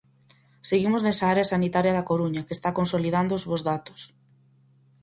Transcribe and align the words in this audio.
Seguimos 0.69 1.01
nesa 1.03 1.25
área 1.33 1.49
sanitaria 1.53 1.95
da 1.97 2.07
Coruña, 2.09 2.45
que 2.47 2.55
está 2.57 2.69
consolidando 2.79 3.31
os 3.37 3.45
bos 3.49 3.61
datos. 3.71 4.01